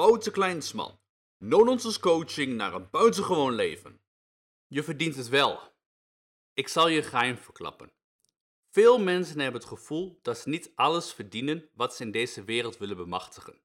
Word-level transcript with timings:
Wouter 0.00 0.32
Kleinsman. 0.32 0.98
No-nonsense 1.38 2.00
coaching 2.00 2.56
naar 2.56 2.74
een 2.74 2.90
buitengewoon 2.90 3.54
leven. 3.54 4.00
Je 4.66 4.82
verdient 4.82 5.16
het 5.16 5.28
wel. 5.28 5.60
Ik 6.54 6.68
zal 6.68 6.88
je 6.88 7.02
geheim 7.02 7.36
verklappen. 7.36 7.92
Veel 8.70 8.98
mensen 8.98 9.40
hebben 9.40 9.60
het 9.60 9.70
gevoel 9.70 10.18
dat 10.22 10.38
ze 10.38 10.48
niet 10.48 10.72
alles 10.74 11.12
verdienen 11.12 11.68
wat 11.74 11.94
ze 11.94 12.02
in 12.02 12.10
deze 12.10 12.44
wereld 12.44 12.78
willen 12.78 12.96
bemachtigen. 12.96 13.60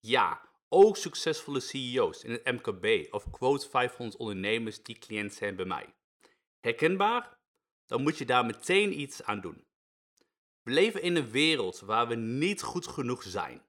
Ja, 0.00 0.48
ook 0.68 0.96
succesvolle 0.96 1.60
CEO's 1.60 2.22
in 2.22 2.30
het 2.30 2.44
MKB 2.44 3.14
of 3.14 3.30
quote 3.30 3.68
500 3.68 4.20
ondernemers 4.20 4.82
die 4.82 4.98
cliënt 4.98 5.34
zijn 5.34 5.56
bij 5.56 5.66
mij. 5.66 5.94
Herkenbaar? 6.60 7.38
Dan 7.86 8.02
moet 8.02 8.18
je 8.18 8.24
daar 8.24 8.46
meteen 8.46 9.00
iets 9.00 9.22
aan 9.22 9.40
doen. 9.40 9.64
We 10.62 10.72
leven 10.72 11.02
in 11.02 11.16
een 11.16 11.30
wereld 11.30 11.80
waar 11.80 12.08
we 12.08 12.14
niet 12.14 12.62
goed 12.62 12.86
genoeg 12.86 13.22
zijn. 13.22 13.62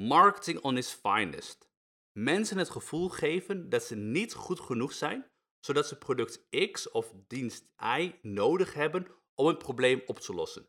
Marketing 0.00 0.60
on 0.60 0.76
its 0.76 0.92
finest. 0.92 1.68
Mensen 2.12 2.58
het 2.58 2.70
gevoel 2.70 3.08
geven 3.08 3.68
dat 3.68 3.84
ze 3.84 3.96
niet 3.96 4.34
goed 4.34 4.60
genoeg 4.60 4.92
zijn, 4.92 5.30
zodat 5.58 5.88
ze 5.88 5.98
product 5.98 6.46
X 6.70 6.90
of 6.90 7.12
dienst 7.26 7.64
Y 7.98 8.12
nodig 8.22 8.74
hebben 8.74 9.06
om 9.34 9.46
een 9.46 9.56
probleem 9.56 10.02
op 10.06 10.18
te 10.18 10.34
lossen. 10.34 10.68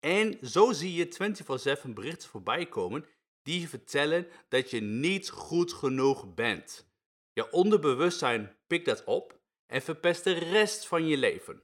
En 0.00 0.38
zo 0.42 0.72
zie 0.72 0.94
je 0.94 1.08
24/7 1.08 1.94
berichten 1.94 2.28
voorbij 2.28 2.66
komen 2.66 3.06
die 3.42 3.60
je 3.60 3.68
vertellen 3.68 4.28
dat 4.48 4.70
je 4.70 4.80
niet 4.80 5.30
goed 5.30 5.72
genoeg 5.72 6.34
bent. 6.34 6.90
Je 7.32 7.50
onderbewustzijn 7.50 8.56
pikt 8.66 8.84
dat 8.84 9.04
op 9.04 9.40
en 9.66 9.82
verpest 9.82 10.24
de 10.24 10.32
rest 10.32 10.86
van 10.86 11.06
je 11.06 11.16
leven. 11.16 11.62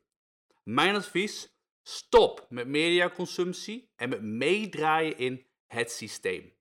Mijn 0.63 0.95
advies: 0.95 1.57
stop 1.83 2.47
met 2.49 2.67
mediaconsumptie 2.67 3.91
en 3.97 4.09
met 4.09 4.23
meedraaien 4.23 5.19
in 5.19 5.47
het 5.67 5.91
systeem. 5.91 6.61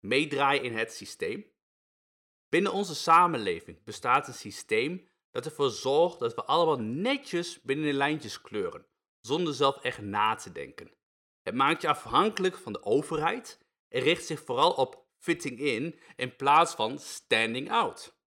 Meedraaien 0.00 0.62
in 0.62 0.76
het 0.76 0.92
systeem. 0.92 1.46
Binnen 2.48 2.72
onze 2.72 2.94
samenleving 2.94 3.84
bestaat 3.84 4.28
een 4.28 4.34
systeem 4.34 5.08
dat 5.30 5.44
ervoor 5.44 5.70
zorgt 5.70 6.18
dat 6.18 6.34
we 6.34 6.44
allemaal 6.44 6.78
netjes 6.80 7.60
binnen 7.62 7.86
de 7.86 7.92
lijntjes 7.92 8.40
kleuren, 8.40 8.86
zonder 9.20 9.54
zelf 9.54 9.76
echt 9.82 10.00
na 10.00 10.34
te 10.34 10.52
denken. 10.52 10.92
Het 11.42 11.54
maakt 11.54 11.82
je 11.82 11.88
afhankelijk 11.88 12.56
van 12.56 12.72
de 12.72 12.82
overheid 12.82 13.58
en 13.88 14.02
richt 14.02 14.26
zich 14.26 14.44
vooral 14.44 14.72
op 14.72 15.06
fitting 15.18 15.58
in 15.58 15.98
in 16.16 16.36
plaats 16.36 16.74
van 16.74 16.98
standing 16.98 17.70
out. 17.70 18.18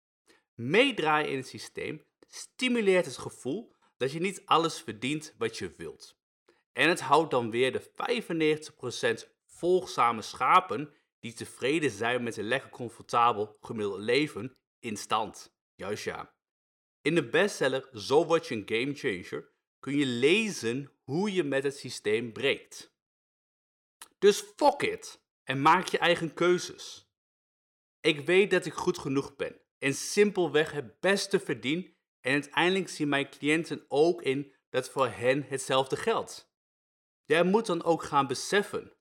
Meedraaien 0.55 1.31
in 1.31 1.37
het 1.37 1.49
systeem 1.49 2.05
stimuleert 2.27 3.05
het 3.05 3.19
gevoel 3.19 3.75
dat 3.97 4.13
je 4.13 4.21
niet 4.21 4.43
alles 4.45 4.81
verdient 4.81 5.35
wat 5.39 5.59
je 5.59 5.75
wilt. 5.77 6.21
En 6.73 6.89
het 6.89 7.01
houdt 7.01 7.31
dan 7.31 7.51
weer 7.51 7.73
de 7.73 7.91
95% 9.27 9.31
volgzame 9.47 10.23
schapen 10.23 10.95
die 11.23 11.33
tevreden 11.33 11.91
zijn 11.91 12.23
met 12.23 12.37
een 12.37 12.45
lekker 12.45 12.71
comfortabel 12.71 13.57
gemiddeld 13.61 14.01
leven 14.01 14.57
in 14.79 14.97
stand. 14.97 15.55
Juist 15.75 16.05
ja. 16.05 16.35
In 17.03 17.15
de 17.15 17.29
bestseller 17.29 17.89
Zo 17.93 18.27
word 18.27 18.47
je 18.47 18.55
een 18.55 18.69
game 18.69 18.95
changer 18.95 19.51
kun 19.79 19.97
je 19.97 20.07
lezen 20.07 20.93
hoe 21.03 21.33
je 21.33 21.45
met 21.45 21.63
het 21.63 21.77
systeem 21.77 22.33
breekt. 22.33 22.95
Dus 24.19 24.41
fuck 24.57 24.83
it 24.83 25.25
en 25.45 25.63
maak 25.63 25.87
je 25.87 25.99
eigen 25.99 26.35
keuzes. 26.35 27.11
Ik 28.01 28.27
weet 28.27 28.51
dat 28.51 28.67
ik 28.67 28.73
goed 28.73 28.99
genoeg 28.99 29.37
ben 29.37 29.61
en 29.79 29.95
simpelweg 29.95 30.73
het 30.73 31.01
beste 31.01 31.41
verdien 31.41 31.97
en 32.21 32.33
uiteindelijk 32.33 32.89
zien 32.89 33.09
mijn 33.09 33.31
cliënten 33.31 33.85
ook 33.89 34.23
in 34.23 34.55
dat 34.69 34.91
voor 34.91 35.09
hen 35.09 35.43
hetzelfde 35.43 35.97
geldt. 35.97 36.53
Jij 37.25 37.45
moet 37.45 37.67
dan 37.67 37.85
ook 37.85 38.03
gaan 38.03 38.27
beseffen. 38.27 38.97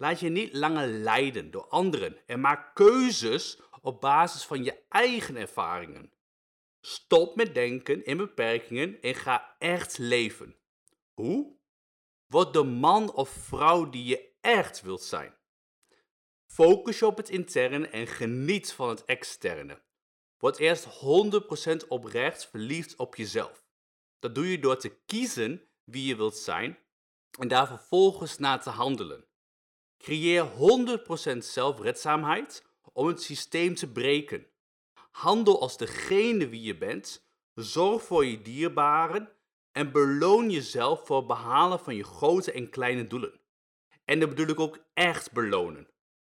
Laat 0.00 0.20
je 0.20 0.28
niet 0.28 0.52
langer 0.52 0.86
leiden 0.86 1.50
door 1.50 1.68
anderen 1.68 2.26
en 2.26 2.40
maak 2.40 2.74
keuzes 2.74 3.60
op 3.80 4.00
basis 4.00 4.44
van 4.44 4.64
je 4.64 4.82
eigen 4.88 5.36
ervaringen. 5.36 6.12
Stop 6.80 7.36
met 7.36 7.54
denken 7.54 8.04
in 8.04 8.16
beperkingen 8.16 9.00
en 9.00 9.14
ga 9.14 9.56
echt 9.58 9.98
leven. 9.98 10.56
Hoe? 11.12 11.56
Word 12.26 12.52
de 12.52 12.62
man 12.62 13.12
of 13.12 13.28
vrouw 13.28 13.90
die 13.90 14.04
je 14.04 14.32
echt 14.40 14.80
wilt 14.80 15.02
zijn. 15.02 15.34
Focus 16.46 16.98
je 16.98 17.06
op 17.06 17.16
het 17.16 17.28
interne 17.28 17.88
en 17.88 18.06
geniet 18.06 18.72
van 18.72 18.88
het 18.88 19.04
externe. 19.04 19.82
Word 20.38 20.58
eerst 20.58 20.86
100% 21.84 21.88
oprecht 21.88 22.46
verliefd 22.46 22.96
op 22.96 23.16
jezelf. 23.16 23.64
Dat 24.18 24.34
doe 24.34 24.50
je 24.50 24.58
door 24.58 24.76
te 24.76 24.96
kiezen 25.06 25.68
wie 25.84 26.06
je 26.06 26.16
wilt 26.16 26.36
zijn 26.36 26.78
en 27.38 27.48
daar 27.48 27.66
vervolgens 27.66 28.38
naar 28.38 28.62
te 28.62 28.70
handelen. 28.70 29.28
Creëer 30.02 30.48
100% 31.34 31.36
zelfredzaamheid 31.38 32.64
om 32.92 33.06
het 33.06 33.22
systeem 33.22 33.74
te 33.74 33.92
breken. 33.92 34.46
Handel 35.10 35.60
als 35.60 35.76
degene 35.76 36.48
wie 36.48 36.62
je 36.62 36.76
bent, 36.76 37.28
zorg 37.54 38.02
voor 38.02 38.24
je 38.26 38.42
dierbaren 38.42 39.32
en 39.72 39.92
beloon 39.92 40.50
jezelf 40.50 41.06
voor 41.06 41.16
het 41.16 41.26
behalen 41.26 41.80
van 41.80 41.94
je 41.96 42.04
grote 42.04 42.52
en 42.52 42.70
kleine 42.70 43.06
doelen. 43.06 43.40
En 44.04 44.20
dat 44.20 44.28
bedoel 44.28 44.48
ik 44.48 44.60
ook 44.60 44.78
echt 44.94 45.32
belonen. 45.32 45.88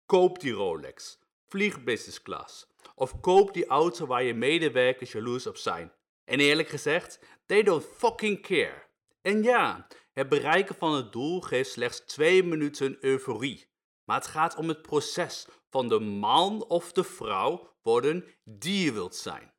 Koop 0.06 0.40
die 0.40 0.52
Rolex, 0.52 1.18
vlieg 1.48 1.84
business 1.84 2.22
class 2.22 2.66
of 2.94 3.20
koop 3.20 3.54
die 3.54 3.66
auto 3.66 4.06
waar 4.06 4.22
je 4.22 4.34
medewerkers 4.34 5.12
jaloers 5.12 5.46
op 5.46 5.56
zijn. 5.56 5.92
En 6.24 6.40
eerlijk 6.40 6.68
gezegd, 6.68 7.20
they 7.46 7.62
don't 7.62 7.84
fucking 7.96 8.42
care. 8.42 8.87
En 9.28 9.42
ja, 9.42 9.86
het 10.12 10.28
bereiken 10.28 10.74
van 10.74 10.94
het 10.94 11.12
doel 11.12 11.40
geeft 11.40 11.70
slechts 11.70 12.00
2 12.00 12.44
minuten 12.44 12.96
euforie. 13.00 13.70
Maar 14.04 14.16
het 14.16 14.26
gaat 14.26 14.56
om 14.56 14.68
het 14.68 14.82
proces 14.82 15.46
van 15.70 15.88
de 15.88 15.98
man 16.00 16.64
of 16.64 16.92
de 16.92 17.04
vrouw 17.04 17.76
worden 17.82 18.24
die 18.44 18.84
je 18.84 18.92
wilt 18.92 19.16
zijn. 19.16 19.52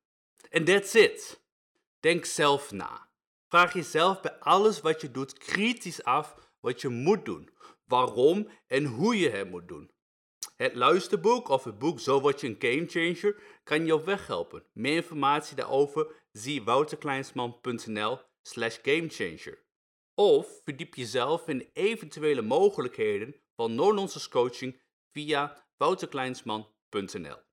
En 0.50 0.64
that's 0.64 0.94
it. 0.94 1.44
Denk 2.00 2.26
zelf 2.26 2.72
na. 2.72 3.10
Vraag 3.48 3.74
jezelf 3.74 4.22
bij 4.22 4.40
alles 4.40 4.82
wat 4.82 5.02
je 5.02 5.12
doet 5.12 5.38
kritisch 5.38 6.04
af 6.04 6.36
wat 6.60 6.82
je 6.82 6.90
moet 6.90 7.26
doen, 7.26 7.50
waarom 7.86 8.50
en 8.68 8.86
hoe 8.86 9.20
je 9.20 9.30
het 9.30 9.50
moet 9.50 9.68
doen. 9.68 9.92
Het 10.56 10.76
luisterboek 10.76 11.48
of 11.48 11.64
het 11.64 11.80
boek 11.80 12.00
Zo 12.00 12.22
word 12.22 12.42
je 12.42 12.48
een 12.48 12.56
gamechanger 12.60 13.42
kan 13.64 13.86
je 13.86 13.94
op 13.94 14.06
weg 14.06 14.28
helpen. 14.28 14.66
Meer 14.74 14.96
informatie 14.96 15.56
daarover 15.56 16.26
zie 16.32 16.64
wouterkleinsman.nl 16.64 18.28
slash 18.50 18.80
gamechanger. 18.82 19.58
Of 20.16 20.62
verdiep 20.64 20.96
jezelf 20.96 21.48
in 21.48 21.70
eventuele 21.74 22.42
mogelijkheden 22.42 23.36
van 23.56 23.76
no-nonsense 23.76 24.30
coaching 24.30 24.82
via 25.12 25.66
wouterkleinsman.nl 25.78 27.49